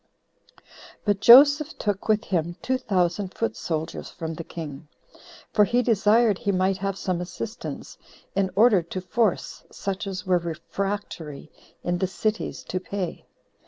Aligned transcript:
5. 0.55 0.65
But 1.05 1.19
Joseph 1.21 1.77
took 1.77 2.07
with 2.07 2.23
him 2.23 2.55
two 2.63 2.79
thousand 2.79 3.35
foot 3.35 3.55
soldiers 3.55 4.09
from 4.09 4.33
the 4.33 4.43
king, 4.43 4.87
for 5.53 5.63
he 5.63 5.83
desired 5.83 6.39
he 6.39 6.51
might 6.51 6.77
have 6.77 6.97
some 6.97 7.21
assistance, 7.21 7.99
in 8.35 8.49
order 8.55 8.81
to 8.81 8.99
force 8.99 9.63
such 9.71 10.07
as 10.07 10.25
were 10.25 10.39
refractory 10.39 11.51
in 11.83 11.99
the 11.99 12.07
cities 12.07 12.63
to 12.63 12.79
pay. 12.79 13.27